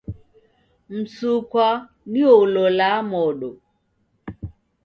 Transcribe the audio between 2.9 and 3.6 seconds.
modo.